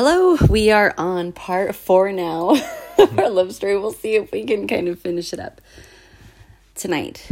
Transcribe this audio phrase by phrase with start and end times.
[0.00, 2.50] Hello, we are on part four now
[2.98, 3.76] of our love story.
[3.76, 5.60] We'll see if we can kind of finish it up
[6.76, 7.28] tonight.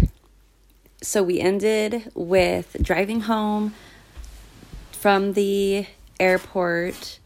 [1.00, 3.74] So we ended with driving home
[4.90, 5.87] from the
[6.18, 7.21] airport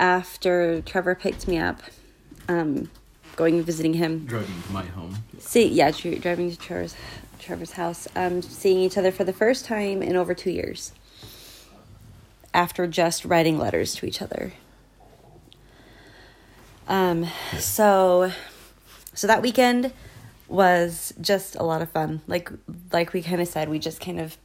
[0.00, 1.82] after Trevor picked me up,
[2.48, 2.90] um,
[3.36, 4.24] going and visiting him.
[4.24, 5.18] Driving to my home.
[5.38, 6.96] See, yeah, driving to Trevor's,
[7.38, 10.92] Trevor's house, um, seeing each other for the first time in over two years.
[12.58, 14.52] After just writing letters to each other.
[16.88, 17.24] Um,
[17.56, 18.32] so,
[19.14, 19.92] so that weekend
[20.48, 22.20] was just a lot of fun.
[22.26, 22.50] Like,
[22.92, 24.36] like we kind of said, we just kind of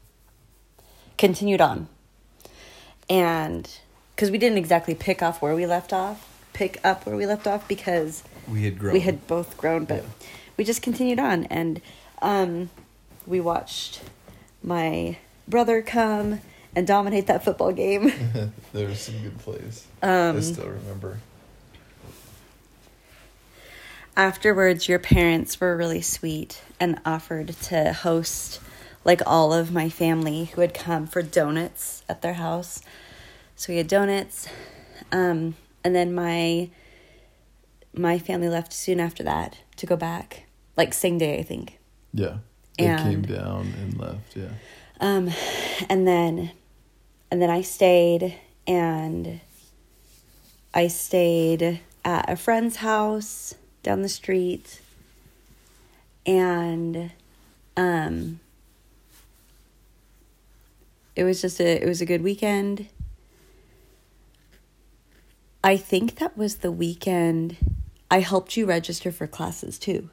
[1.18, 1.88] continued on,
[3.09, 3.68] and
[4.16, 7.48] because we didn't exactly pick off where we left off, pick up where we left
[7.48, 8.93] off because We had grown.
[8.93, 10.09] we had both grown, but Yeah.
[10.57, 11.82] we just continued on, and
[12.21, 12.70] um,
[13.26, 14.02] we watched
[14.62, 16.41] my brother come
[16.76, 18.12] and dominate that football game.
[18.73, 19.88] there was some good plays.
[20.02, 21.20] Um, I still remember.
[24.15, 28.60] Afterwards, your parents were really sweet and offered to host
[29.04, 32.82] like all of my family who had come for donuts at their house.
[33.55, 34.48] So we had donuts,
[35.12, 36.70] um, and then my
[37.96, 40.46] my family left soon after that to go back,
[40.77, 41.80] like same day I think.
[42.13, 42.37] Yeah.
[42.77, 44.49] They came down and left, yeah.
[44.99, 45.30] Um,
[45.90, 46.52] and then,
[47.34, 49.39] and then I stayed, and
[50.71, 54.81] I stayed at a friend's house down the street,
[56.27, 57.09] and
[57.75, 58.40] um,
[61.15, 62.87] it was just a it was a good weekend.
[65.63, 67.57] I think that was the weekend
[68.12, 70.12] I helped you register for classes too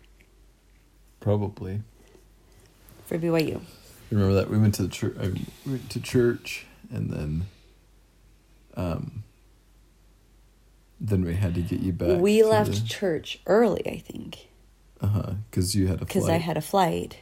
[1.20, 1.82] Probably.
[3.04, 3.60] for BYU.
[4.10, 5.16] Remember that we went to the church.
[5.20, 5.26] I
[5.66, 7.46] we went to church, and then,
[8.76, 9.22] um,
[11.00, 12.20] then we had to get you back.
[12.20, 14.48] we left the- church early, I think.
[15.00, 15.32] Uh huh.
[15.50, 16.28] Because you had a because.
[16.28, 17.16] I had a flight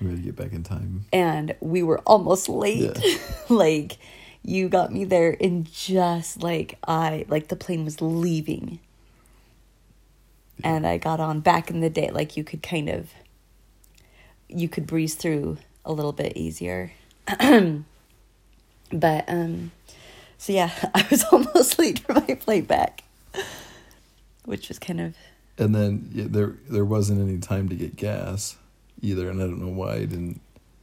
[0.00, 1.06] We had to get back in time.
[1.12, 2.98] and we were almost late.
[3.02, 3.18] Yeah.
[3.48, 3.96] like
[4.42, 8.80] you got me there in just like I like the plane was leaving.
[10.62, 13.08] And I got on back in the day like you could kind of
[14.46, 16.92] you could breeze through a little bit easier.
[18.92, 19.72] but um
[20.38, 23.04] so yeah, I was almost late for my flight back.
[24.44, 25.14] Which was kind of
[25.58, 28.56] And then yeah, there there wasn't any time to get gas
[29.02, 30.40] either, and I don't know why I didn't.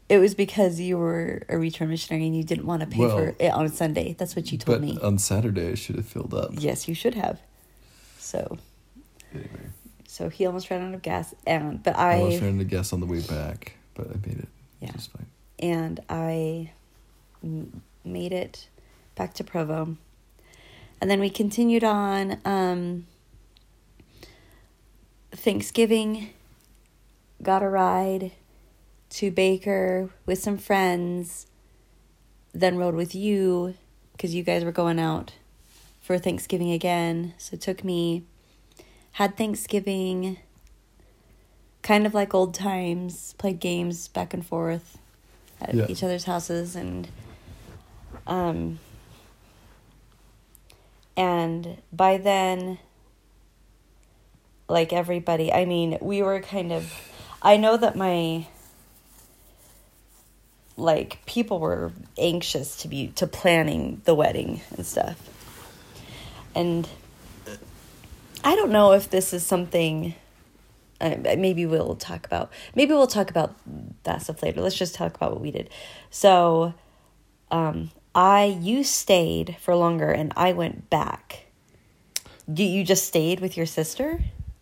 [0.09, 3.17] It was because you were a return missionary and you didn't want to pay Well,
[3.17, 4.15] for it on Sunday.
[4.17, 4.97] That's what you told But me.
[5.03, 6.51] on Saturday I should have filled up.
[6.53, 7.41] yes, you should have.
[8.17, 8.57] So,
[9.33, 9.49] Anyway,
[10.07, 12.93] so he almost ran out of gas, and but I, I, was trying to gas
[12.93, 14.47] on the way back, but I made it.
[14.79, 14.91] Yeah.
[14.91, 15.25] Fine.
[15.59, 16.71] and I
[18.07, 18.67] made it
[19.15, 19.97] back to Provo,
[21.01, 22.39] and then we continued on.
[22.45, 23.05] Um,
[25.31, 26.29] Thanksgiving,
[27.43, 28.31] got a ride
[29.11, 31.47] to Baker with some friends.
[32.53, 33.75] Then rode with you
[34.13, 35.33] because you guys were going out
[36.01, 37.33] for Thanksgiving again.
[37.37, 38.23] So it took me,
[39.13, 40.37] had Thanksgiving,
[41.83, 44.97] kind of like old times, played games back and forth
[45.61, 45.85] at Yeah.
[45.87, 47.07] each other's houses and
[48.27, 48.79] um
[51.15, 52.77] and by then
[54.69, 56.93] like everybody i mean we were kind of
[57.41, 58.45] i know that my
[60.77, 65.19] like people were anxious to be to planning the wedding and stuff.
[66.55, 66.87] And
[68.43, 70.13] i don't know if this is something
[71.01, 73.55] uh, maybe we'll talk about maybe we'll talk about
[74.03, 74.61] that stuff later.
[74.61, 75.69] Let's just talk about what we did.
[76.11, 76.75] So
[77.49, 81.45] um i you stayed for longer and i went back
[82.47, 84.19] you, you just stayed with your sister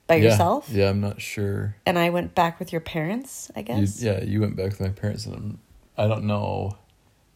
[0.08, 0.30] by Yeah.
[0.32, 1.76] yourself Yeah, I'm not sure.
[1.86, 4.82] and i went back with your parents i You, guess yeah, you went back with
[4.82, 5.60] my parents, and I'm,
[5.98, 6.78] I don't know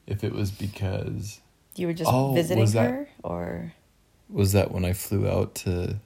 [0.08, 1.40] if it was because
[1.75, 3.73] you were just Oh, visiting was that- her or
[4.29, 5.97] was that when I flew out to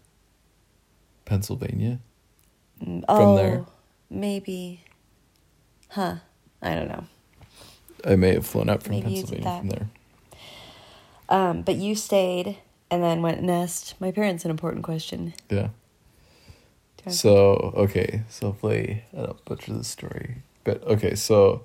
[1.26, 2.00] Pennsylvania.
[2.82, 3.66] Mm, oh there.
[4.10, 4.82] maybe
[5.90, 6.16] huh
[6.62, 7.04] i don't know
[8.06, 9.90] I may have flown out from Maybe you Pennsylvania from there.
[11.30, 12.58] Um but you stayed
[12.92, 15.68] and then went and asked my parents an important question Yeah.
[15.68, 21.16] Do you wanna- So okay, so hopefully I don't butcher the story, but okay.
[21.16, 21.64] So,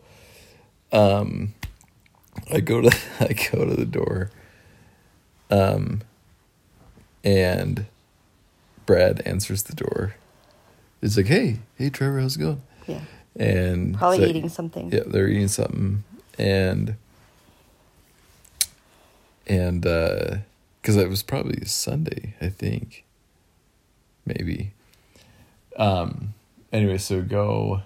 [0.92, 1.54] um,
[2.52, 2.90] I go to
[3.20, 4.30] I go to the door,
[5.50, 6.00] um,
[7.24, 7.86] and
[8.86, 10.14] Brad answers the door.
[11.02, 12.62] It's like, hey, hey, Trevor, how's it going?
[12.86, 13.00] yeah
[13.36, 16.04] And probably so- eating something Yeah, they're eating something,
[16.38, 16.94] and
[19.48, 20.36] and uh,
[20.80, 23.04] because it was probably Sunday, I think.
[24.24, 24.72] Maybe.
[25.76, 26.34] Um.
[26.72, 27.82] Anyway, so go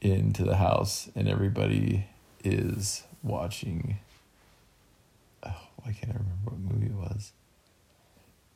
[0.00, 2.06] into the house, and everybody
[2.42, 3.98] is watching.
[5.44, 7.32] Oh, why can't I remember what movie it was?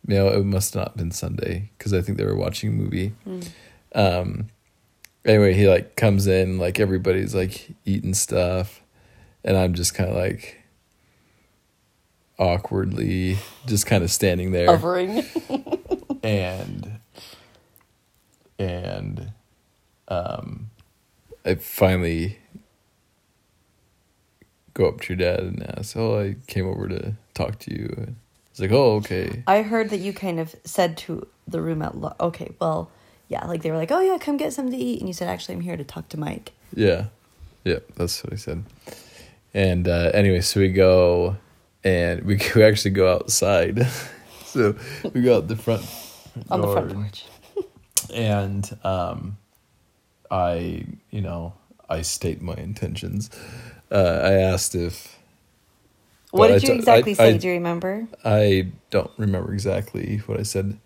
[0.06, 3.12] No, it must not have been Sunday because I think they were watching a movie.
[3.26, 3.48] Mm.
[3.94, 4.48] Um.
[5.24, 8.80] Anyway, he like comes in, like everybody's like eating stuff,
[9.44, 10.61] and I'm just kind of like
[12.38, 15.24] awkwardly just kind of standing there Hovering.
[16.22, 16.98] and
[18.58, 19.32] and
[20.08, 20.70] um
[21.44, 22.38] I finally
[24.74, 27.92] go up to your dad and ask, "Oh, I came over to talk to you."
[27.96, 28.16] And
[28.50, 31.96] He's like, "Oh, okay." I heard that you kind of said to the room at
[31.96, 32.90] lo- okay, well,
[33.28, 35.28] yeah, like they were like, "Oh yeah, come get something to eat," and you said,
[35.28, 37.06] "Actually, I'm here to talk to Mike." Yeah,
[37.64, 38.64] yeah, that's what I said.
[39.54, 41.36] And uh, anyway, so we go,
[41.84, 43.86] and we, we actually go outside.
[44.44, 44.74] so
[45.12, 45.84] we go out the front
[46.50, 47.24] On the front porch.
[48.14, 49.36] and um,
[50.30, 51.54] I, you know,
[51.88, 53.30] I state my intentions.
[53.90, 55.18] Uh, I asked if
[56.30, 57.34] What did I you exactly I- say?
[57.34, 58.08] I- Do you remember?
[58.24, 60.78] I don't remember exactly what I said,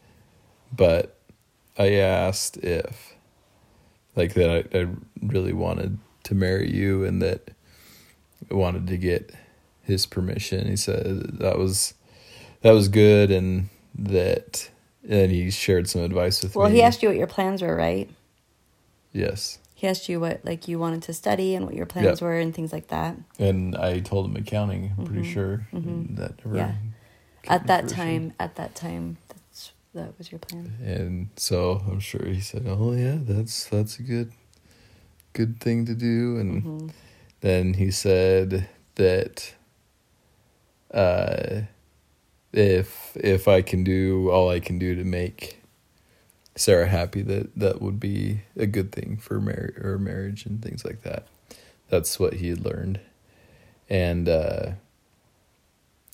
[0.75, 1.16] but
[1.78, 3.14] I asked if,
[4.16, 4.88] like, that I, I
[5.22, 7.50] really wanted to marry you and that
[8.50, 9.31] I wanted to get
[9.87, 10.67] his permission.
[10.69, 11.94] He said that was
[12.62, 14.71] that was good and that,
[15.09, 16.73] and he shared some advice with Well, me.
[16.73, 18.11] Well, he asked you what your plans were, right?
[19.12, 22.23] Yes, He asked you what like you wanted to study and what your plans Yep.
[22.23, 23.17] were and things like that.
[23.38, 24.93] and I told him accounting.
[24.99, 26.17] I'm pretty Mhm, sure mhm.
[26.17, 26.73] that never Yeah.
[27.49, 27.97] At that fruition.
[27.97, 30.73] time, at that time, that's that was your plan.
[30.85, 34.32] And so I'm sure he said, "Oh yeah, that's that's a good
[35.32, 36.91] good thing to do." And Mhm.
[37.41, 39.55] then he said that
[40.96, 41.62] uh
[42.52, 45.62] if if I can do all I can do to make
[46.56, 50.84] Sara happy that that would be a good thing for mar- or marriage and things
[50.84, 51.26] like that.
[51.90, 53.00] That's what he had learned.
[53.90, 54.70] And uh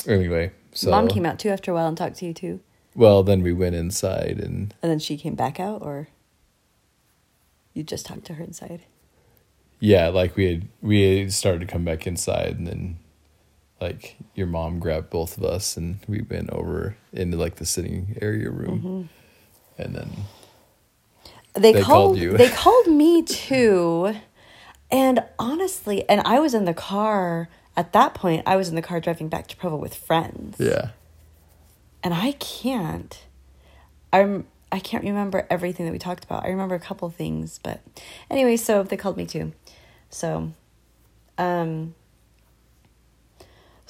[0.06, 2.60] anyway, so Mom came out too after a while and talked to you too,
[2.94, 6.08] well then we went inside and and then she came back out, or
[7.72, 8.82] you just talked to her inside.
[9.78, 12.98] Yeah, like we had we had started to come back inside, and then
[13.82, 18.16] like your mom grabbed both of us, and we went over into like the sitting
[18.22, 19.08] area room,
[19.76, 20.10] and then
[21.54, 22.36] They, They called, called you.
[22.38, 24.14] They called me too,
[24.90, 28.44] and honestly, and I was in the car at that point.
[28.46, 30.56] I was in the car driving back to Provo with friends.
[30.60, 30.90] yeah,
[32.02, 33.24] and I can't.
[34.12, 34.46] I'm.
[34.70, 36.46] I can't remember everything that we talked about.
[36.46, 37.82] I remember a couple things, but
[38.30, 38.56] anyway.
[38.56, 39.52] So they called me too.
[40.08, 40.52] So,
[41.36, 41.94] um.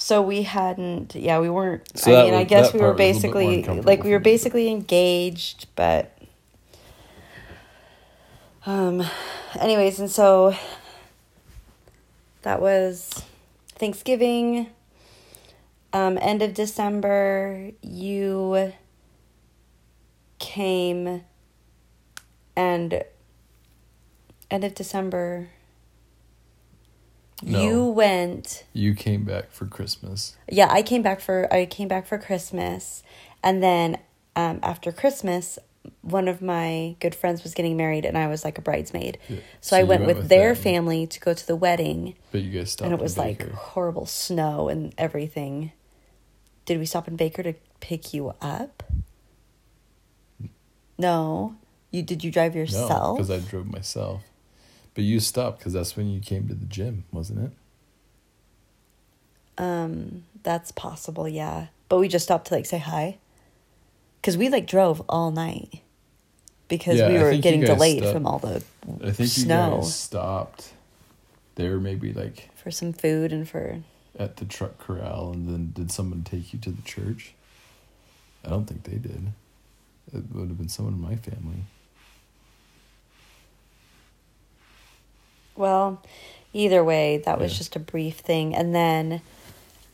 [0.03, 1.15] So we hadn't.
[1.15, 1.97] Yeah, we weren't.
[1.97, 4.05] So I mean, I guess we were part was a little bit more basically like
[4.05, 6.17] we were basically engaged, but.
[8.67, 9.03] Um.
[9.59, 10.55] Anyways, and so.
[12.43, 13.23] That was
[13.69, 14.67] Thanksgiving
[15.93, 18.73] um, end of December, you
[20.39, 21.23] came
[22.57, 23.05] and
[24.51, 25.51] end of December,
[27.43, 27.63] No.
[27.63, 28.65] you went.
[28.73, 30.37] you came back for Christmas.
[30.49, 33.03] Yeah, I came back for I came back for Christmas,
[33.43, 33.99] and then
[34.37, 35.59] um, after Christmas,
[36.03, 39.19] one of my good friends was getting married, and I was like a bridesmaid.
[39.29, 39.39] Yeah.
[39.61, 42.57] So, I you went, with, their them, family to go to the wedding, but you
[42.57, 42.87] guys stopped.
[42.87, 43.53] and it was like Baker.
[43.53, 45.73] horrible snow and everything.
[46.65, 48.85] Did we stop in Baker to pick you up?
[50.99, 51.57] No.
[51.91, 53.19] You did you drive yourself?
[53.19, 54.23] because I drove myself.
[54.95, 57.53] But you stopped because that's when you came to the gym, wasn't it?
[59.59, 61.67] um, that's possible, yeah.
[61.89, 63.19] But we just stopped to like say hi.
[64.23, 65.83] Cause we like drove all night.
[66.69, 68.63] Because Yeah, we were getting delayed stopped- from all the
[69.03, 70.73] I think you snow guys stopped.
[71.57, 73.83] There, maybe like for some food and for
[74.19, 77.35] at the truck corral, and then did someone take you to the church?
[78.45, 79.33] I don't think they did.
[80.15, 81.65] It would have been someone in my family.
[85.57, 86.03] Well,
[86.53, 87.59] either way, that was Yeah.
[87.59, 88.55] just a brief thing.
[88.55, 89.21] And then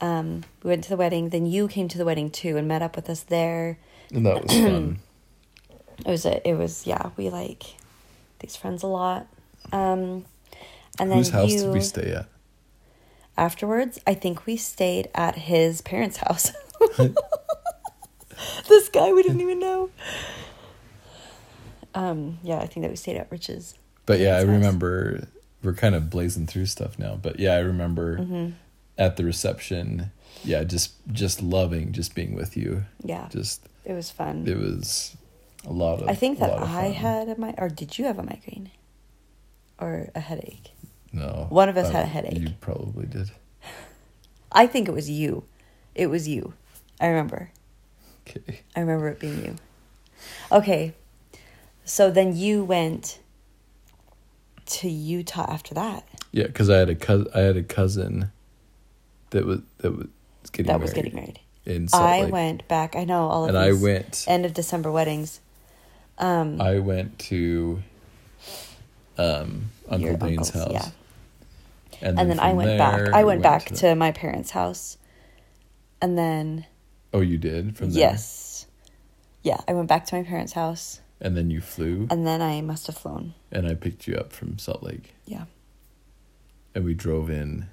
[0.01, 1.31] um, we went to the wedding.
[1.31, 3.79] Then you came to the wedding too and met up with us there.
[4.13, 4.99] And that was fun.
[6.07, 7.11] It was a, it was yeah.
[7.17, 7.65] We like
[8.39, 9.27] these friends a lot.
[9.73, 10.27] Um,
[11.01, 12.27] and then Whose house you did we stay at?
[13.37, 13.99] afterwards.
[14.07, 16.53] I think we stayed at his parents' house.
[18.69, 19.91] this guy we didn't even know.
[21.95, 23.75] Um, yeah, I think that we stayed at Rich's.
[24.07, 25.27] But yeah, I house.
[25.63, 27.17] We're kind of blazing through stuff now.
[27.21, 28.53] But yeah, I remember Mhm.
[28.97, 30.11] at the reception,
[30.45, 32.85] yeah, just just loving just being with you.
[33.03, 33.29] Yeah.
[33.31, 34.47] Just It was fun.
[34.47, 35.17] it was
[35.65, 36.09] a lot of.
[36.09, 38.71] I think that I had a mi- or did you have a migraine?
[39.81, 40.71] Or a headache?
[41.13, 41.47] no.
[41.51, 42.39] one of us uh, had a headache.
[42.39, 43.31] You probably did.
[44.53, 45.45] I think it was you.
[45.95, 46.55] It was you.
[47.01, 47.51] I remember.
[48.27, 48.61] Okay.
[48.77, 49.57] I remember it being you.
[50.53, 50.95] Okay.
[51.85, 53.19] So then you went
[54.69, 56.07] to Utah after that.
[56.33, 57.29] Yeah, because I had a cousin.
[57.35, 58.31] I had a cousin
[59.31, 60.07] that was that was
[60.53, 61.41] getting that married was getting married.
[61.65, 62.33] in Salt I Lake.
[62.33, 62.97] went back.
[62.97, 64.25] I know all of and I went.
[64.29, 65.41] end of December weddings.
[66.19, 67.83] Um, I went to
[69.17, 70.73] um, Uncle Dane's house.
[70.73, 70.89] yeah.
[72.01, 73.13] And, and then I went back.
[73.13, 74.99] I we went back to, to my parents' house,
[76.01, 76.65] and then
[77.13, 77.99] Oh, you did from there.
[78.11, 78.67] yes,
[79.43, 82.61] yeah, I went back to my parents' house, And then you flew, and then I
[82.61, 83.35] must have flown.
[83.51, 85.45] and I picked you up from Salt Lake, Yeah.
[86.75, 87.67] and we drove in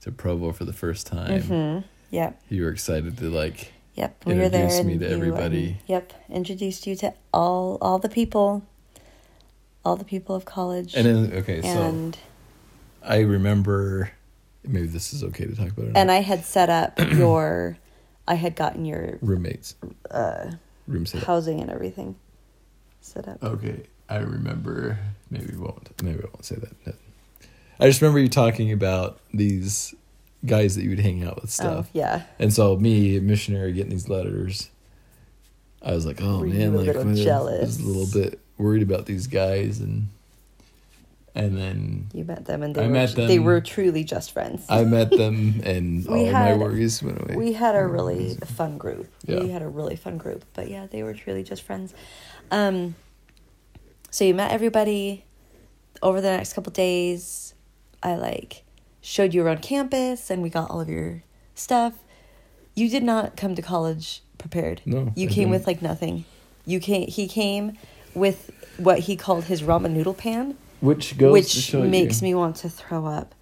[0.00, 1.42] to Provo for the first time.
[1.42, 1.86] Mm-hmm.
[2.10, 2.40] Yep.
[2.48, 3.72] You were excited to like.
[3.96, 4.24] Yep.
[4.24, 4.62] We were there.
[4.64, 5.76] Introduced me to everybody.
[5.86, 6.12] yep.
[6.30, 8.62] Introduced you to all all the people,
[9.84, 10.94] all the people of college.
[10.94, 12.16] And then okay, so and
[13.02, 14.12] I remember.
[14.62, 15.86] Maybe this is okay to talk about.
[15.86, 16.10] It and not.
[16.10, 17.78] I had set up your,
[18.28, 19.74] I had gotten your roommates,
[20.10, 20.52] uh,
[20.86, 22.16] room housing and everything
[23.00, 23.42] set up.
[23.42, 24.98] Okay, I remember.
[25.30, 25.90] Maybe won't.
[26.02, 26.86] Maybe I won't say that.
[26.86, 26.92] No.
[27.78, 29.94] I just remember you talking about these
[30.44, 31.86] guys that you would hang out with oh, stuff.
[31.88, 32.22] Oh, yeah.
[32.38, 34.70] And so me, a missionary, getting these letters,
[35.82, 39.06] I was like, oh Were man, like little I was- a little bit worried about
[39.06, 40.08] these guys, and
[41.34, 44.66] and then You met them and they I were met they were truly just friends.
[44.68, 47.36] I met them, and all my worries went away.
[47.36, 49.08] we had a really fun group.
[49.24, 49.40] Yeah.
[49.40, 50.44] We had a really fun group.
[50.54, 51.94] But yeah, they were truly just friends.
[52.50, 52.94] Um
[54.10, 55.24] so you met everybody
[56.02, 57.54] over the next couple days.
[58.02, 58.64] I like
[59.00, 61.22] showed you around campus and we got all of your
[61.54, 61.94] stuff.
[62.74, 64.80] You did not come to college prepared.
[64.86, 65.66] No, You I came with didn't.
[65.66, 66.24] like nothing.
[66.66, 67.76] You came he came
[68.14, 72.28] with what he called his ramen noodle pan, which goes which makes you.
[72.28, 73.34] me want to throw up.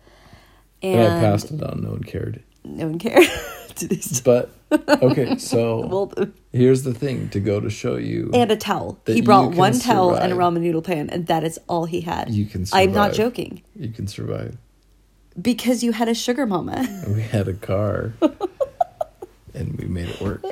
[0.83, 1.83] And I passed it on.
[1.83, 2.43] No one cared.
[2.65, 3.27] no one cared.
[3.81, 4.51] They still- But
[5.03, 6.13] okay, so well,
[6.53, 8.99] here's the thing: to go to show you, and a towel.
[9.07, 12.31] He brought one towel and a ramen noodle pan, and that is all he had.
[12.31, 12.67] you can.
[12.73, 14.57] I'm not joking You can survive.
[15.41, 16.75] because you had a sugar mama.
[16.77, 18.13] And we had a car,
[19.55, 20.43] and we made it work.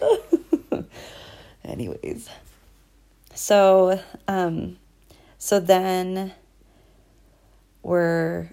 [1.65, 2.29] Anyways,
[3.35, 4.79] so um,
[5.37, 6.33] so then
[7.83, 8.51] we're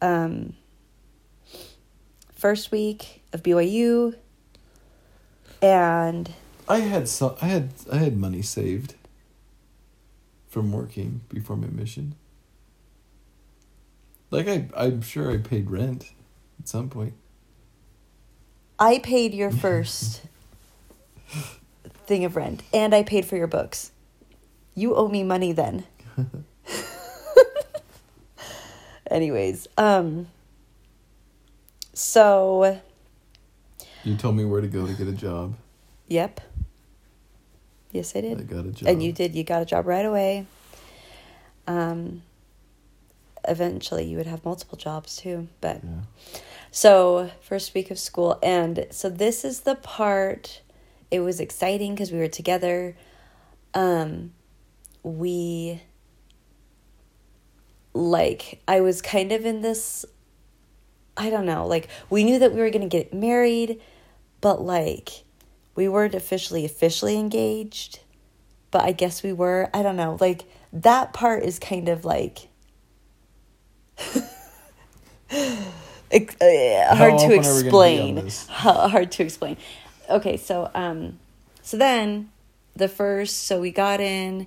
[0.00, 0.54] um
[2.32, 4.14] first week of BYU,
[5.60, 6.32] and
[6.68, 8.94] I had so I had I had money saved
[10.48, 12.14] from working before my mission.
[14.30, 16.12] Like I I'm sure I paid rent
[16.60, 17.14] at some point.
[18.78, 20.22] I paid your first
[22.06, 23.90] thing of rent, and I paid for your books.
[24.76, 25.84] You owe me money then.
[29.10, 30.28] Anyways, um,
[31.92, 32.80] so
[34.04, 35.54] You told me where to go to get a job.
[36.08, 36.40] yep,
[37.90, 38.38] yes, I did.
[38.38, 38.88] I got a job.
[38.88, 39.34] and you did.
[39.34, 40.46] You got a job right away.
[41.66, 42.22] Um,
[43.48, 46.40] eventually, you would have multiple jobs too, but Yeah.
[46.70, 48.38] So, first week of school.
[48.42, 50.60] And so, this is the part,
[51.10, 52.96] it was exciting because we were together.
[53.74, 54.32] Um,
[55.04, 55.80] we,
[57.92, 60.04] like, I was kind of in this,
[61.16, 63.80] I don't know, like, we knew that we were going to get married,
[64.44, 65.24] but like,
[65.74, 68.00] we weren't officially, officially engaged.
[68.70, 69.70] But I guess we were.
[69.72, 70.18] I don't know.
[70.20, 72.48] Like, that part is kind of like,
[76.10, 78.14] ex- uh, hard to are we gonna be on explain.
[78.16, 78.46] this?
[78.48, 79.56] Hard to explain.
[80.10, 81.18] Okay, so um,
[81.62, 82.30] so then
[82.76, 84.46] the first, so we got in,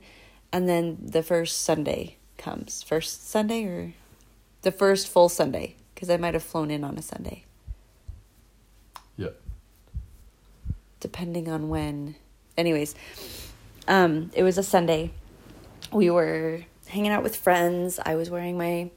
[0.53, 2.83] and then the first Sunday comes.
[2.83, 3.93] First Sunday or
[4.61, 7.45] the first full Sunday because I might have flown in on a Sunday,
[9.15, 9.29] Yeah.
[10.99, 12.15] Depending on when.
[12.57, 12.95] Anyways,
[13.87, 15.11] um, it was a Sunday.
[15.91, 17.99] We were hanging out with friends.
[18.03, 18.91] I was wearing my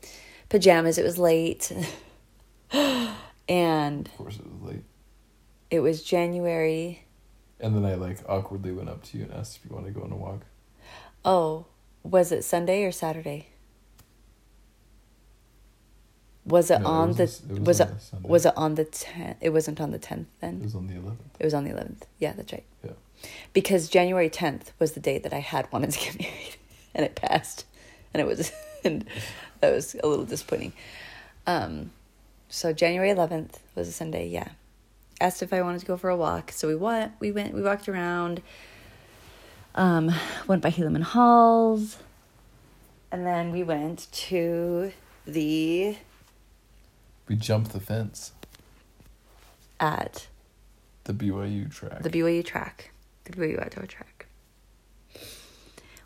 [0.49, 0.99] pajamas.
[0.99, 1.71] It was late.
[3.49, 4.85] and Of course it was late.
[5.71, 7.05] it was January.
[7.59, 9.93] And then I like awkwardly went up to you and asked if you want to
[9.93, 10.47] go on a walk.
[11.25, 11.67] Oh,
[12.03, 13.50] was it Sunday or Saturday?
[16.51, 18.29] Was it No, it on was the a it was was on it Sunday.
[18.29, 19.37] was it on the 10th?
[19.41, 20.57] It wasn't on the 10th then.
[20.61, 21.21] It was on the eleventh.
[21.39, 22.03] It was on the 11th.
[22.19, 22.65] Yeah, that's right.
[22.85, 22.91] Yeah.
[23.53, 26.57] Because January 10th was the day that I had wanted to get married
[26.95, 27.65] and it passed
[28.13, 28.51] and it was
[28.85, 29.05] and
[29.61, 30.73] that was a little disappointing.
[31.47, 31.91] Um
[32.49, 34.49] so January 11th was a Sunday, yeah.
[35.21, 36.51] Asked if I wanted to go for a walk.
[36.51, 38.41] So we went, we went, we walked around,
[39.75, 40.11] um,
[40.49, 41.99] went by Helaman Halls,
[43.13, 44.93] and then we went to
[45.27, 45.97] the,
[47.31, 48.33] We jumped the fence.
[49.79, 50.27] at
[51.05, 52.03] The BYU track.
[52.03, 52.91] the BYU track,
[53.23, 54.27] the BYU outdoor track.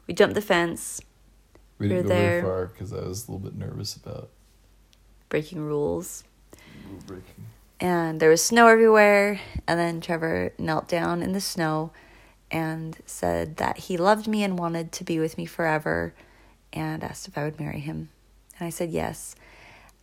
[0.07, 1.01] We jumped the fence,
[1.79, 4.29] we didn't we go were very far because I was a little bit nervous about
[5.31, 6.25] breaking rules.
[6.91, 7.47] rule breaking.
[7.81, 9.41] and there was snow everywhere.
[9.67, 11.91] And then Trevor knelt down in the snow
[12.51, 16.13] and said that he loved me and wanted to be with me forever
[16.71, 18.11] and asked if I would marry him.
[18.59, 19.35] And I said yes.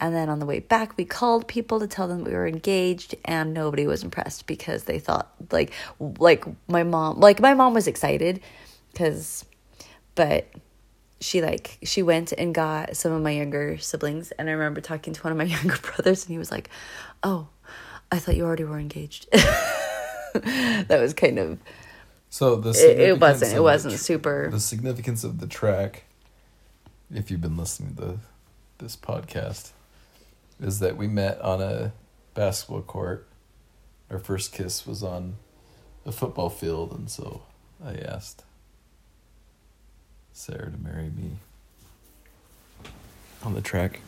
[0.01, 3.15] And then on the way back, we called people to tell them we were engaged,
[3.23, 7.87] and nobody was impressed because they thought like like my mom like my mom was
[7.87, 8.41] excited
[8.91, 9.45] because,
[10.15, 10.47] but
[11.19, 15.13] she like she went and got some of my younger siblings and i remember talking
[15.13, 16.67] to one of my younger brothers and he was like
[17.21, 17.47] oh
[18.11, 19.27] i thought you already were engaged.
[20.33, 21.59] That was kind of
[22.29, 26.05] So the it, it wasn't it wasn't super the significance of the track,
[27.13, 28.19] if you've been listening to
[28.77, 29.71] this podcast,
[30.61, 31.91] is that we met on a
[32.33, 33.27] basketball court.
[34.09, 35.35] Our first kiss was on
[36.05, 37.43] a football field, and so
[37.83, 38.43] I asked
[40.33, 41.37] Sara to marry me
[43.43, 43.99] on the track.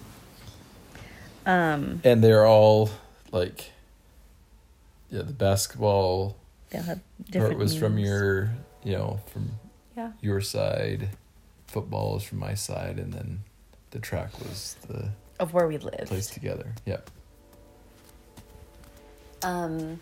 [1.46, 2.90] um And they're all
[3.32, 3.72] like,
[5.10, 6.38] yeah, the basketball
[7.32, 8.52] part was from your,
[8.84, 9.52] you know, from
[9.98, 11.10] yeah your side,
[11.68, 13.40] football is from my side, and then
[13.92, 15.10] the track was the
[15.44, 16.74] of where we lived place together.
[16.86, 17.10] Yep.
[19.44, 20.00] um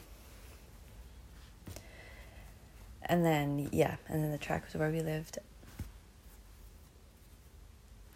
[3.03, 5.39] and then yeah and then the track was where we lived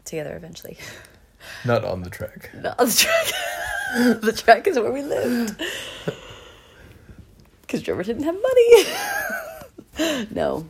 [0.05, 0.77] together eventually
[1.65, 2.49] Not on the track.
[2.55, 3.27] Not on the track.
[4.21, 5.61] the track is where we lived.
[7.61, 8.35] Because Trevor didn't have
[9.97, 10.27] money.
[10.31, 10.67] no.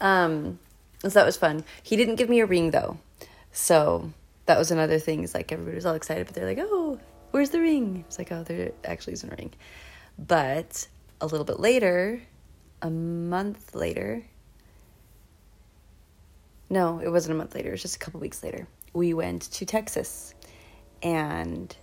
[0.00, 0.58] Um,
[1.02, 1.62] so that was fun.
[1.82, 2.96] He didn't give me a ring though.
[3.52, 4.12] So
[4.46, 5.22] that was another thing.
[5.22, 6.98] Is like everybody was all excited, but they're like, "Oh,
[7.30, 9.52] where's the ring?" It's like, "Oh, there actually isn't a ring."
[10.18, 10.88] But
[11.20, 12.22] a little bit later,
[12.82, 14.24] a month later.
[16.68, 17.68] No, it wasn't a month later.
[17.68, 18.66] It was just a couple weeks later.
[18.92, 20.34] We went to Texas
[21.02, 21.74] and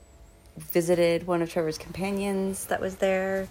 [0.57, 3.47] visited one of Trevor's companions that was there.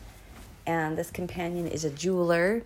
[0.67, 2.63] And this companion is a jeweler.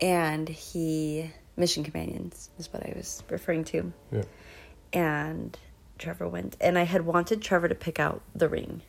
[0.00, 3.92] And he, Mission Companions is what I was referring to.
[4.10, 4.22] Yeah.
[4.92, 5.56] And
[5.98, 6.56] Trevor went.
[6.60, 8.82] And I had wanted Trevor to pick out the ring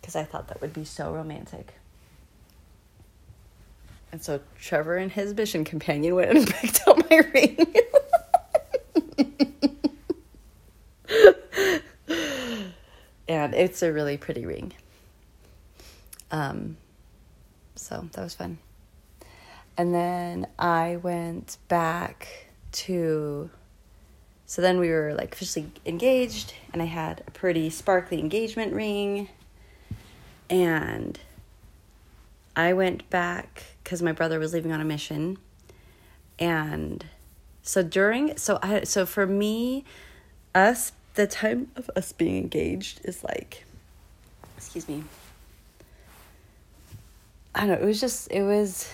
[0.00, 1.74] because I thought that would be so romantic.
[4.12, 7.74] And so Trevor and his mission companion went and picked out my ring.
[13.28, 14.72] and it's a really pretty ring.
[16.30, 16.76] Um,
[17.74, 18.58] so that was fun.
[19.76, 23.50] And then I went back to.
[24.46, 29.28] So then we were like officially engaged, and I had a pretty sparkly engagement ring.
[30.48, 31.18] And
[32.54, 35.38] I went back because my brother was leaving on a mission.
[36.38, 37.04] And
[37.62, 39.84] so during, so I, so for me,
[40.54, 43.64] us, the time of us being engaged is like,
[44.56, 45.02] excuse me.
[47.54, 48.88] I don't know, it was just, it was,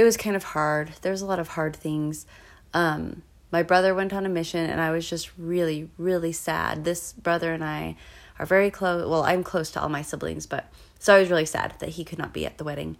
[0.00, 0.92] it was kind of hard.
[1.02, 2.24] There was a lot of hard things.
[2.72, 3.20] Um,
[3.52, 6.84] my brother went on a mission and I was just really, really sad.
[6.86, 7.96] This brother and I
[8.38, 9.06] are very close.
[9.06, 12.04] Well, I'm close to all my siblings, but so I was really sad that he
[12.04, 12.96] could not be at the wedding.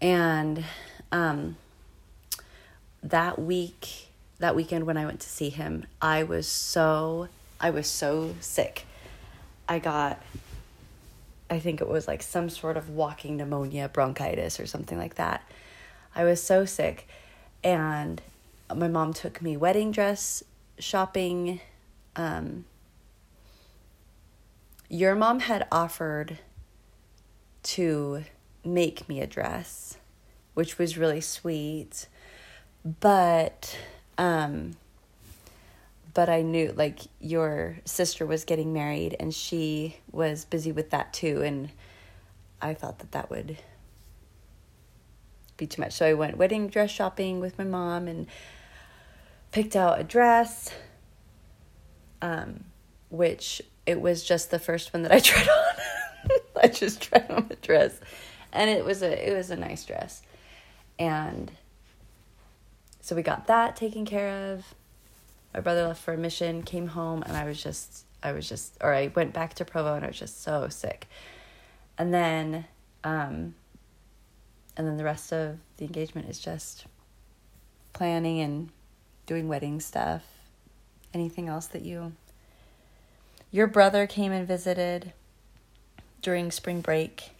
[0.00, 0.64] And
[1.12, 1.56] um,
[3.00, 4.08] that week,
[4.40, 7.28] that weekend when I went to see him, I was so,
[7.60, 8.86] I was so sick.
[9.68, 10.20] I got,
[11.48, 15.44] I think it was like some sort of walking pneumonia, bronchitis, or something like that.
[16.14, 17.06] I was so sick.
[17.62, 18.20] And
[18.74, 20.42] my mom took me wedding dress
[20.78, 21.60] shopping.
[22.16, 22.64] Um,
[24.88, 26.38] your mom had offered
[27.62, 28.24] to
[28.64, 29.96] make me a dress,
[30.54, 32.06] which was really sweet.
[33.00, 33.76] But
[34.16, 34.76] um
[36.14, 41.12] but I knew like your sister was getting married and she was busy with that
[41.12, 41.70] too and
[42.60, 43.58] I thought that that would
[45.58, 45.92] be too much.
[45.92, 48.26] So I went wedding dress shopping with my mom and
[49.52, 50.70] picked out a dress
[52.20, 52.64] um
[53.10, 55.74] which it was just the first one that I tried on.
[56.62, 57.98] I just tried on the dress,
[58.52, 60.22] and it was a it was a nice dress,
[60.98, 61.50] and
[63.08, 64.74] so we got that taken care of,
[65.54, 68.76] my brother left for a mission, came home, and I was just, I was just,
[68.82, 71.08] or I went back to Provo, and I was just so sick.
[71.96, 72.66] And then,
[73.04, 73.54] um,
[74.78, 76.86] and then the rest of the engagement is just
[77.92, 78.70] planning and
[79.26, 80.22] doing wedding stuff.
[81.12, 82.12] Anything else that you?
[83.50, 85.12] Your brother came and visited
[86.22, 87.30] during spring break.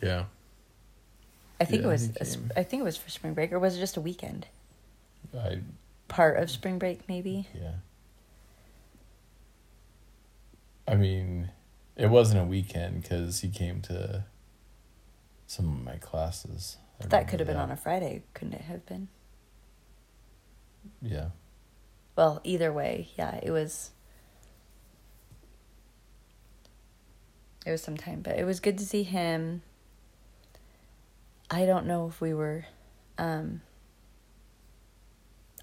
[0.00, 0.24] Yeah.
[1.60, 2.36] I think Yeah, it was.
[2.54, 2.58] a.
[2.60, 4.46] I think it was for spring break, or was it just a weekend?
[5.36, 5.60] I
[6.08, 7.48] Part of spring break, maybe.
[7.54, 7.72] yeah.
[10.86, 11.48] I mean,
[11.96, 14.24] it wasn't a weekend because he came to
[15.46, 16.78] some of my classes.
[17.00, 19.08] I That could have been on a Friday, couldn't it have been?
[21.00, 21.28] Yeah.
[22.16, 23.90] Well, either way, yeah, it was.
[27.66, 29.62] It was some time, but it was good to see him.
[31.50, 32.66] I don't know if we were.
[33.16, 33.62] Um,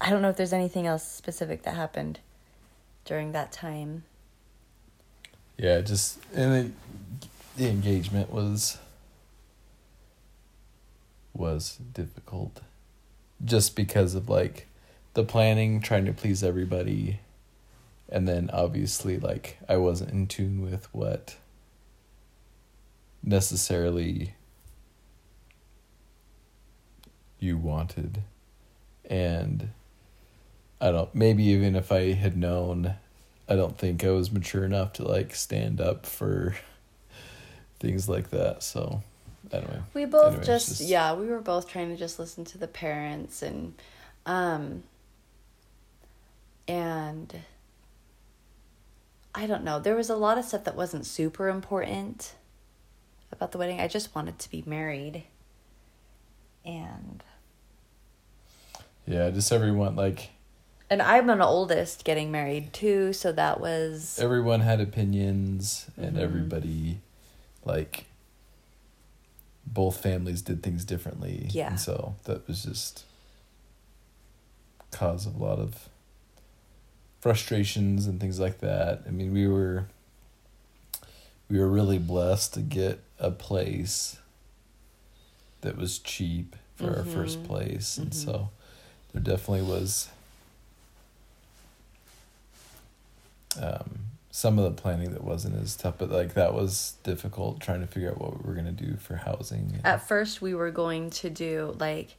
[0.00, 2.18] I don't know if there's anything else specific that happened
[3.04, 4.04] during that time.
[5.56, 6.72] Yeah, just and it,
[7.56, 8.78] the engagement was
[11.34, 12.60] was difficult.
[13.44, 14.68] Just because of like
[15.14, 17.20] the planning trying to please everybody.
[18.08, 21.36] And then obviously like I wasn't in tune with what
[23.22, 24.34] necessarily
[27.38, 28.22] you wanted.
[29.08, 29.70] And
[30.80, 32.94] I don't maybe even if I had known
[33.48, 36.54] I don't think I was mature enough to like stand up for
[37.80, 38.62] things like that.
[38.62, 39.02] So
[39.52, 39.80] anyway.
[39.94, 42.68] We both Anyways, just, just- yeah, we were both trying to just listen to the
[42.68, 43.74] parents and
[44.26, 44.84] um
[46.68, 47.34] and
[49.34, 49.80] I don't know.
[49.80, 52.34] There was a lot of stuff that wasn't super important
[53.32, 53.80] about the wedding.
[53.80, 55.24] I just wanted to be married.
[56.64, 57.22] And
[59.06, 60.30] Yeah, just everyone like
[60.92, 66.20] and I'm an oldest getting married too, so that was everyone had opinions and Mhm.
[66.20, 67.00] everybody
[67.64, 68.04] like
[69.66, 71.48] both families did things differently.
[71.50, 71.70] Yeah.
[71.70, 73.04] And so that was just
[74.90, 75.88] cause of a lot of
[77.20, 79.02] frustrations and things like that.
[79.06, 79.86] I mean, we were
[81.48, 84.18] we were really blessed to get a place
[85.62, 87.46] that was cheap for our first Mhm.
[87.46, 87.96] place.
[87.96, 88.14] And Mhm.
[88.14, 88.50] so
[89.12, 90.10] there definitely was
[93.60, 93.98] um,
[94.30, 97.86] some of the planning that wasn't as tough, but like that was difficult trying to
[97.86, 99.80] figure out what we were gonna do for housing.
[99.84, 102.16] at first we were going to do like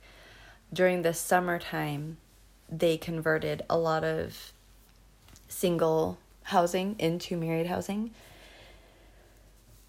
[0.72, 2.18] during the summertime
[2.70, 4.54] they converted a lot of
[5.48, 8.12] single housing into married housing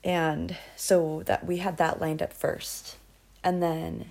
[0.02, 2.96] and so that we had that lined up first
[3.42, 4.10] and then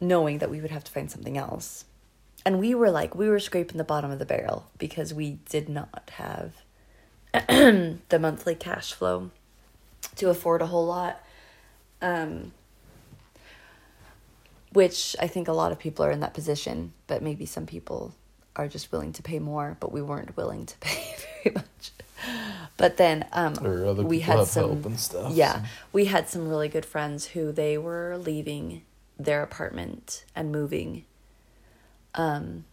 [0.00, 1.84] knowing that we would have to find something else
[2.46, 5.68] and we were like we were scraping the bottom of the barrel because we did
[5.68, 6.54] not have
[7.48, 9.30] the monthly cash flow
[10.14, 11.22] to afford a whole lot
[12.00, 12.52] um
[14.76, 18.14] which I think a lot of people are in that position, but maybe some people
[18.54, 21.92] are just willing to pay more, but we weren't willing to pay very much.
[22.76, 23.54] But then um,
[24.06, 25.32] we had some, stuff.
[25.32, 25.68] yeah, so.
[25.94, 28.82] we had some really good friends who they were leaving
[29.18, 31.06] their apartment and moving.
[32.16, 32.64] Um,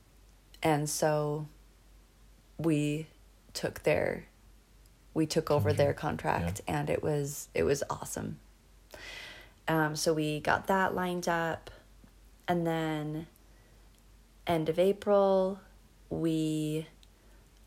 [0.62, 1.48] and so
[2.58, 3.08] we
[3.54, 4.26] took their,
[5.14, 8.40] we took over their contract, and it was it was awesome.
[9.68, 11.70] Um, so we got that lined up,
[12.48, 13.28] and then
[14.48, 15.60] end of April,
[16.10, 16.88] we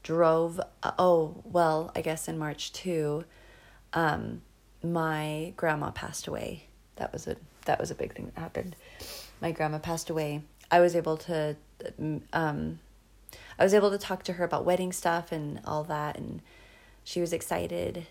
[0.02, 0.60] drove.
[0.82, 3.24] Uh, oh well, I guess in March too.
[3.92, 4.42] Um,
[4.82, 6.64] my grandma passed away.
[6.96, 7.36] That was a
[7.66, 8.76] that was a big thing that happened.
[9.40, 10.42] My grandma passed away.
[10.70, 11.56] I was able to,
[12.32, 12.78] um,
[13.58, 16.42] I was able to talk to her about wedding stuff and all that, and
[17.04, 18.06] she was excited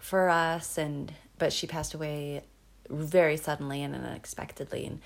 [0.00, 0.78] for us.
[0.78, 2.42] And but she passed away
[2.88, 5.00] very suddenly and unexpectedly, and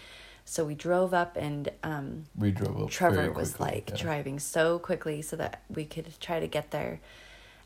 [0.45, 2.91] so we drove up and um, We drove up.
[2.91, 3.97] Trevor was quickly, like yeah.
[3.97, 7.01] driving so quickly so that we could try to get there.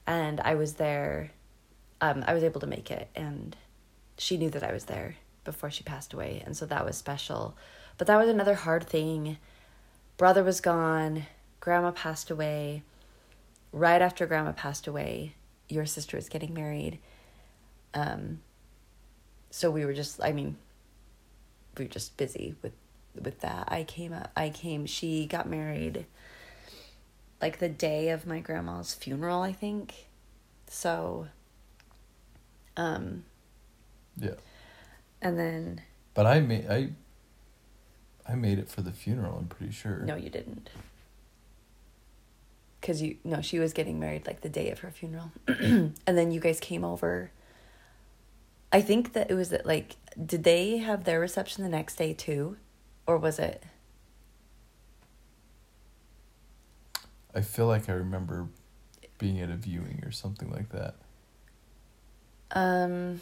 [0.06, 1.32] And I was there.
[2.00, 3.56] Um, I was able to make it, and
[4.16, 7.56] she knew that I was there before she passed away, and so that was special.
[7.98, 9.38] But that was another hard thing.
[10.16, 11.26] Brother was gone.
[11.60, 12.82] Grandma passed away.
[13.72, 15.34] Right after Grandma passed away,
[15.68, 16.98] your sister was getting married.
[17.92, 18.40] Um,
[19.50, 20.22] so we were just.
[20.22, 20.56] I mean,
[21.76, 22.72] we were just busy with
[23.14, 23.68] with that.
[23.70, 26.06] I came up I came she got married
[27.40, 30.08] like the day of my grandma's funeral, I think.
[30.66, 31.28] So
[32.76, 33.24] um
[34.16, 34.34] Yeah,
[35.22, 35.82] and then
[36.14, 36.90] but I made I.
[38.28, 39.38] I made it for the funeral.
[39.38, 40.00] I'm pretty sure.
[40.00, 40.70] No, you didn't.
[42.80, 46.30] Cause you no, she was getting married like the day of her funeral, and then
[46.30, 47.32] you guys came over.
[48.70, 52.12] I think that it was that like, did they have their reception the next day
[52.12, 52.56] too,
[53.06, 53.64] or was it?
[57.34, 58.46] I feel like I remember
[59.18, 60.94] being at a viewing or something like that.
[62.52, 63.20] Um.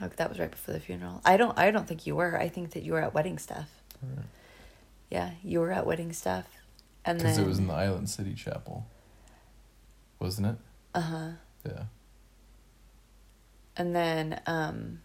[0.00, 1.20] Don't- that was right before the funeral.
[1.24, 1.56] I don't.
[1.58, 2.38] I don't think you were.
[2.38, 3.68] I think that you were at wedding stuff.
[5.10, 6.44] Yeah, you were at wedding stuff,
[7.04, 8.86] and Because then it was in the Island City Chapel,
[10.18, 10.56] wasn't it?
[10.94, 11.28] uh huh.
[11.64, 11.84] Yeah.
[13.76, 15.00] And then um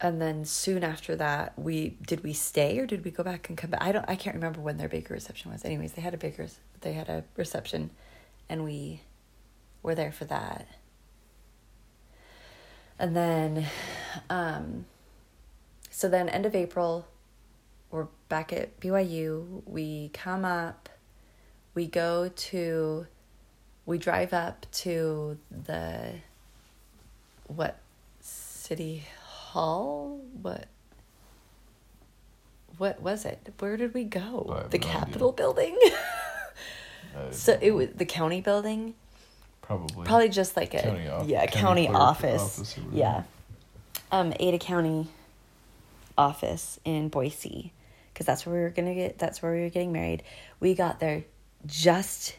[0.00, 3.56] and then soon after that we did we stay or did we go back and
[3.56, 3.82] come back?
[3.82, 5.64] I don't I can't remember when their baker reception was.
[5.64, 7.90] Anyways, they had a baker's they had a reception
[8.48, 9.02] and we
[9.82, 10.66] were there for that.
[12.98, 13.66] And then
[14.30, 14.86] um
[15.90, 17.06] so then end of April
[17.90, 19.62] we're back at BYU.
[19.66, 20.88] We come up
[21.74, 23.06] we go to
[23.86, 26.14] we drive up to the
[27.46, 27.78] what
[28.20, 30.66] city hall what
[32.78, 35.36] what was it where did we go the no capitol idea.
[35.36, 35.78] building
[37.30, 38.94] so it was the county building?
[39.62, 40.04] Probably.
[40.06, 43.22] Probably just like a County off- yeah county county, office, office yeah.
[44.12, 45.08] Um ada county
[46.16, 47.72] office in boise
[48.12, 50.22] because that's where we were gonna get that's where we were getting married.
[50.60, 51.24] We got there
[51.66, 52.36] just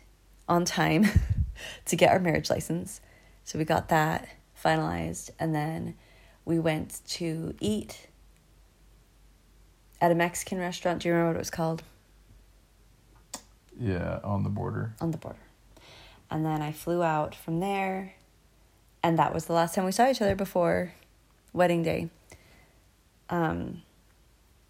[0.47, 1.05] on time
[1.85, 3.01] to get our marriage license.
[3.43, 4.27] So we got that
[4.63, 5.95] finalized and then
[6.45, 8.07] we went to eat
[9.99, 11.01] at a mexican restaurant.
[11.01, 11.81] Do you remember what it was called
[13.79, 14.93] yeah on the border.
[15.01, 15.39] on the border.
[16.29, 18.15] And then I flew out from there,
[19.03, 20.93] and that was the last time we saw each other before
[21.53, 22.09] wedding day.
[23.29, 23.83] Um,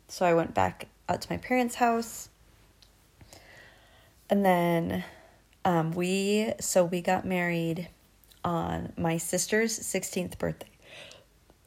[0.08, 2.30] so I went back out to my parents' house,
[4.30, 5.04] and then
[5.64, 7.90] um, we so we got married
[8.44, 10.68] on my sister's sixteenth birthday.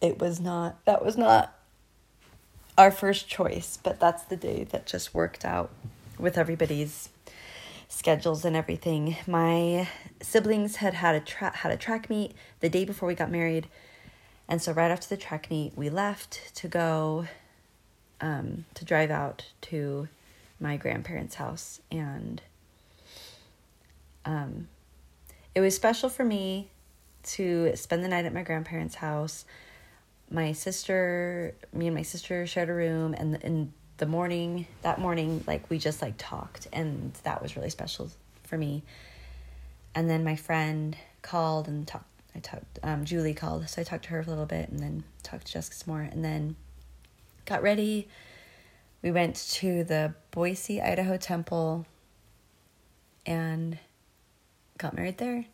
[0.01, 1.55] It was not that was not
[2.77, 5.70] our first choice, but that's the day that just worked out
[6.18, 7.09] with everybody's
[7.88, 9.16] schedules and everything.
[9.27, 9.88] My
[10.20, 13.66] siblings had had a tra- had a track meet the day before we got married,
[14.46, 17.27] and so right after the track meet, we left to go
[18.20, 20.09] um, to drive out to
[20.61, 22.42] my grandparents' house, and
[24.24, 24.68] um,
[25.55, 26.68] it was special for me
[27.22, 29.44] to spend the night at my grandparents' house.
[30.31, 35.45] My sister, me and my sister shared a room, and in the morning, that morning,
[35.47, 38.11] like we just like talked, and that was really special
[38.45, 38.83] for me.
[39.95, 42.07] And then my friend called and talked.
[42.35, 42.79] I talked.
[42.83, 45.47] Um, Julie called, so I talked to her for a little bit, and then talked
[45.47, 46.57] to Jessica some more, and then
[47.45, 48.09] got ready.
[49.03, 51.87] We went to the Boise, Idaho temple,
[53.27, 53.79] and
[54.77, 55.47] got married there.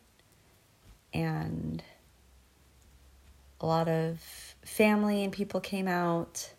[1.13, 1.81] And
[3.61, 4.19] a lot of
[4.63, 6.51] family and people came out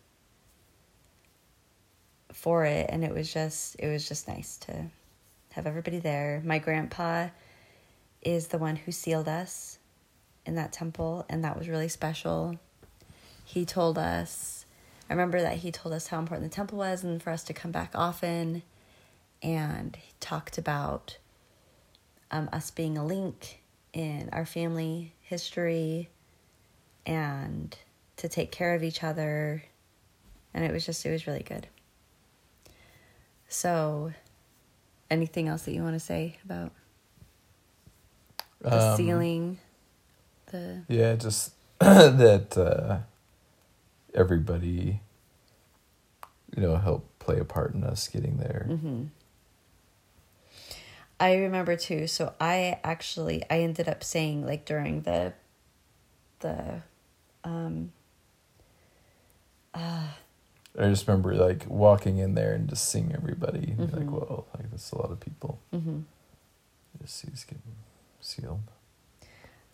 [2.36, 4.72] for it and it was just it was just nice to
[5.52, 6.42] have everybody there.
[6.44, 7.28] My grandpa
[8.20, 9.78] is the one who sealed us
[10.44, 12.58] in that temple and that was really special.
[13.44, 14.66] He told us
[15.08, 17.54] I remember that he told us how important the temple was and for us to
[17.54, 18.62] come back often
[19.42, 21.16] and he talked about
[22.30, 23.62] um, us being a link
[23.94, 26.10] in our family history
[27.06, 27.78] and
[28.18, 29.64] to take care of each other
[30.52, 31.66] and it was just it was really good
[33.48, 34.12] so
[35.10, 36.72] anything else that you want to say about
[38.60, 39.58] the Um, sealing
[40.50, 42.98] the Yeah, just that uh,
[44.14, 45.00] everybody,
[46.56, 48.64] you know, helped play a part in us getting there.
[48.68, 49.04] hmm
[51.18, 52.06] I remember too.
[52.06, 55.32] So I actually I ended up saying like during the
[56.40, 56.82] the
[57.42, 57.92] um
[59.72, 60.08] uh
[60.78, 63.72] I just remember like walking in there and just seeing everybody.
[63.72, 65.58] be Like, whoa, like that's a lot of people.
[65.72, 66.04] mhm.
[67.00, 67.62] Just see getting
[68.20, 68.60] sealed.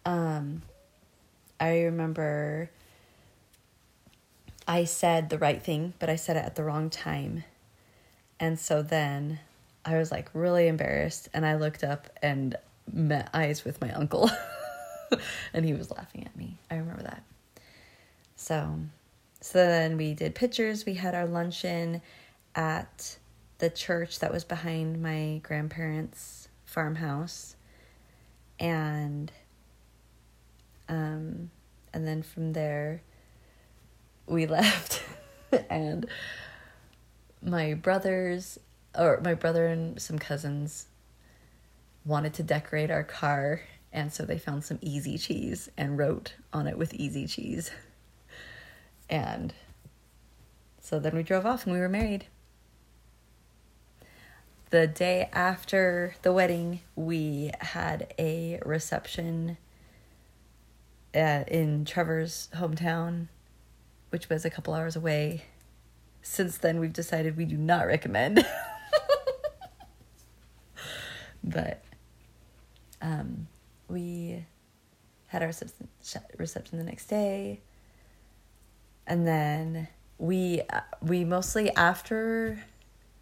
[0.05, 0.63] um
[1.61, 2.71] I remember
[4.67, 7.45] I said the right thing, but I said it at the wrong time.
[8.39, 9.41] And so then
[9.85, 12.57] I was like really embarrassed and I looked up and
[12.93, 14.31] met eyes with my uncle.
[15.53, 16.59] and he was laughing at me.
[16.71, 17.23] I remember that.
[18.37, 18.79] So
[19.43, 20.87] so then we did pictures.
[20.87, 22.01] We had our luncheon
[22.55, 23.19] at
[23.59, 27.57] the church that was behind my grandparents' farmhouse.
[28.59, 29.33] and
[30.89, 31.51] um
[31.93, 33.03] and then from there
[34.27, 35.03] we left
[35.69, 36.07] and
[37.43, 38.59] my brothers
[38.97, 40.87] or my brother and some cousins
[42.05, 46.67] wanted to decorate our car and so they found some easy cheese and wrote on
[46.67, 47.71] it with easy cheese
[49.09, 49.55] and
[50.81, 52.27] so then we drove off and we were married.
[54.71, 59.59] The day after the wedding we had a reception
[61.15, 63.29] uh, in trevor's hometown
[64.11, 65.45] which was a couple hours away.
[66.23, 68.47] Since then we've decided we do not recommend.
[71.45, 71.83] But
[73.01, 73.49] um,
[73.89, 74.45] we
[75.27, 75.89] had our reception,
[76.39, 77.61] reception the next day
[79.07, 79.89] and then
[80.19, 82.63] we uh, we mostly after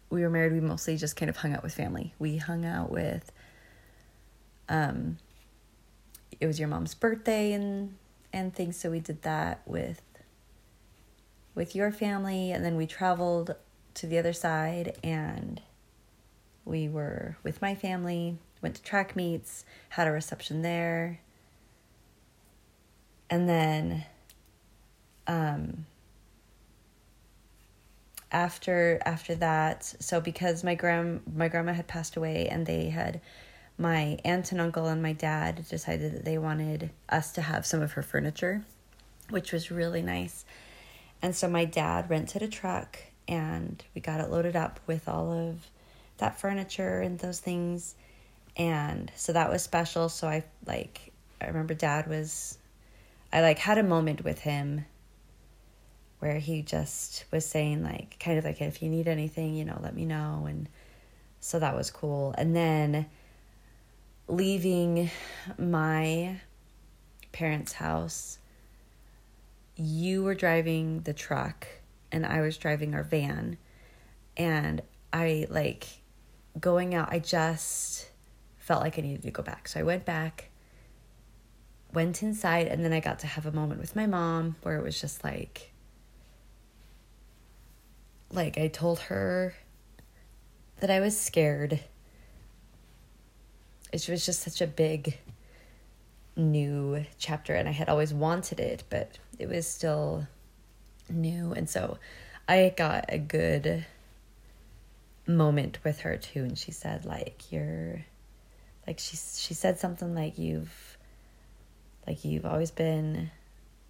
[0.09, 2.13] we were married we mostly just kind of hung out with family.
[2.19, 3.31] We hung out with
[4.69, 5.17] um
[6.39, 7.95] it was your mom's birthday and
[8.33, 8.77] and things.
[8.77, 10.01] So we did that with
[11.55, 12.51] with your family.
[12.51, 13.55] And then we traveled
[13.95, 15.61] to the other side and
[16.63, 21.19] we were with my family went to track meets had a reception there.
[23.29, 24.05] And then
[25.27, 25.85] um
[28.31, 33.19] after after that so because my grand my grandma had passed away and they had
[33.77, 37.81] my aunt and uncle and my dad decided that they wanted us to have some
[37.81, 38.63] of her furniture
[39.29, 40.45] which was really nice
[41.21, 45.31] and so my dad rented a truck and we got it loaded up with all
[45.31, 45.69] of
[46.17, 47.95] that furniture and those things.
[48.57, 50.09] And so that was special.
[50.09, 52.57] So I like, I remember dad was,
[53.31, 54.85] I like had a moment with him
[56.21, 59.79] where he just was saying, like, kind of like, if you need anything, you know,
[59.81, 60.45] let me know.
[60.47, 60.69] And
[61.39, 62.33] so that was cool.
[62.37, 63.07] And then
[64.27, 65.09] leaving
[65.57, 66.39] my
[67.31, 68.37] parents' house
[69.75, 71.67] you were driving the truck
[72.11, 73.57] and I was driving our van.
[74.37, 74.81] And
[75.11, 75.87] I like
[76.59, 78.09] going out, I just
[78.57, 79.67] felt like I needed to go back.
[79.67, 80.49] So I went back,
[81.93, 84.83] went inside, and then I got to have a moment with my mom where it
[84.83, 85.70] was just like,
[88.33, 89.53] like I told her
[90.79, 91.79] that I was scared.
[93.91, 95.17] It was just such a big
[96.35, 100.27] new chapter and I had always wanted it, but it was still
[101.09, 101.51] new.
[101.51, 101.97] And so
[102.47, 103.85] I got a good
[105.27, 108.03] moment with her too and she said like you're
[108.87, 110.97] like she she said something like you've
[112.07, 113.29] like you've always been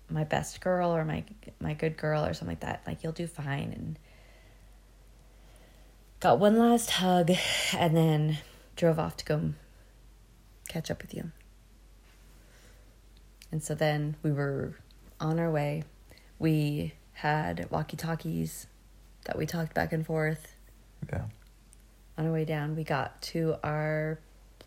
[0.10, 1.23] my best girl or my
[1.60, 3.97] my good girl or something like that like you'll do fine and
[6.21, 7.31] got one last hug
[7.77, 8.38] and then
[8.77, 9.53] drove off to go
[10.69, 11.31] catch up with you
[13.51, 14.75] and so then we were
[15.19, 15.84] on our way.
[16.39, 18.67] We had walkie talkies
[19.25, 20.55] that we talked back and forth.
[21.12, 21.25] Yeah.
[22.17, 24.19] On our way down, we got to our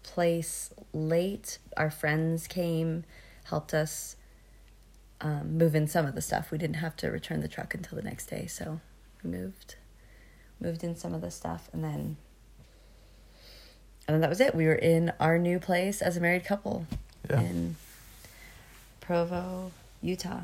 [0.03, 1.59] place late.
[1.77, 3.05] Our friends came,
[3.45, 4.17] helped us
[5.21, 6.51] um, move in some of the stuff.
[6.51, 8.81] We didn't have to return the truck until the next day, so
[9.23, 9.77] we moved
[10.61, 12.17] moved in some of the stuff and then
[14.07, 14.55] and then that was it.
[14.55, 16.87] We were in our new place as a married couple.
[17.29, 17.41] Yeah.
[17.41, 17.77] In
[19.01, 20.43] Provo, Utah.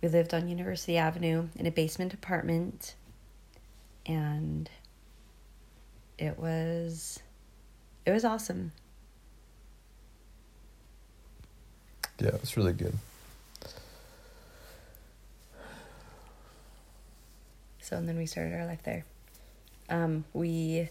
[0.00, 2.96] We lived on University Avenue in a basement apartment,
[4.04, 4.68] and
[6.18, 7.20] it was
[8.04, 8.72] it was awesome.
[12.18, 12.98] Yeah, it was really good.
[17.92, 19.04] So and then we started our life there.
[19.90, 20.88] Um, we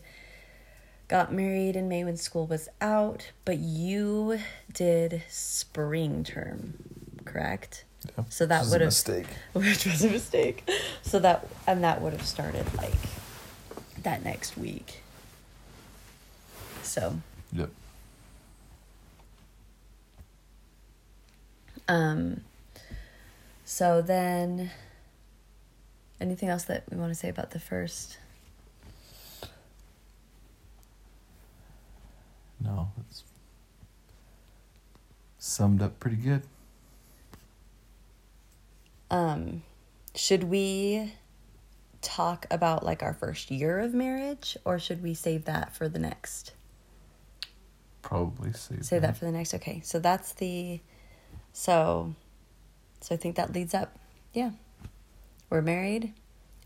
[1.07, 4.37] got married in May when school was out, but you
[4.71, 6.75] did spring term,
[7.25, 7.85] correct?
[8.15, 8.25] Yeah.
[8.29, 9.25] So that Which is a would have mistake.
[9.53, 10.69] which was a mistake.
[11.01, 12.93] So that and that would have started like
[14.03, 15.01] that next week.
[16.83, 17.19] So
[17.51, 17.71] Yep.
[21.87, 22.41] um
[23.65, 24.69] so then
[26.21, 28.17] anything else that we want to say about the first
[32.63, 33.23] No, it's
[35.39, 36.43] summed up pretty good.
[39.09, 39.63] um
[40.15, 41.11] should we
[42.01, 45.99] talk about like our first year of marriage or should we save that for the
[45.99, 46.53] next
[48.01, 49.53] Probably save, Say that for the next.
[49.53, 50.79] Okay, so that's the.
[51.53, 52.15] So,
[52.99, 53.97] so I think that leads up.
[54.33, 54.51] Yeah,
[55.51, 56.13] we're married,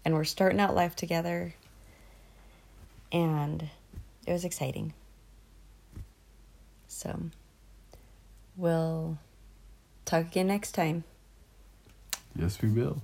[0.05, 1.55] and we're starting out life together.
[3.11, 3.69] And
[4.25, 4.93] it was exciting.
[6.88, 7.19] So
[8.55, 9.17] we'll
[10.05, 11.03] talk again next time.
[12.36, 13.01] Yes, we will.